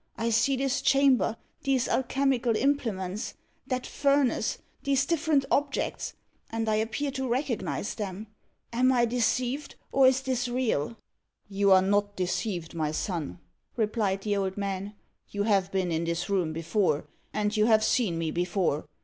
I 0.17 0.31
see 0.31 0.55
this 0.55 0.81
chamber 0.81 1.37
these 1.61 1.87
alchemical 1.87 2.55
implements 2.55 3.35
that 3.67 3.85
furnace 3.85 4.57
these 4.81 5.05
different 5.05 5.45
objects 5.51 6.13
and 6.49 6.67
I 6.67 6.77
appear 6.77 7.11
to 7.11 7.27
recognise 7.29 7.93
them. 7.93 8.25
Am 8.73 8.91
I 8.91 9.05
deceived, 9.05 9.75
or 9.91 10.07
is 10.07 10.21
this 10.23 10.47
real?" 10.47 10.97
"You 11.47 11.71
are 11.71 11.83
not 11.83 12.15
deceived, 12.15 12.73
my 12.73 12.91
son," 12.91 13.41
replied 13.75 14.21
the 14.23 14.37
old 14.37 14.57
man. 14.57 14.95
"You 15.29 15.43
have 15.43 15.71
been 15.71 15.91
in 15.91 16.05
this 16.05 16.31
room 16.31 16.51
before, 16.51 17.05
and 17.31 17.55
you 17.55 17.67
have 17.67 17.83
seen 17.83 18.17
me 18.17 18.31
before. 18.31 18.87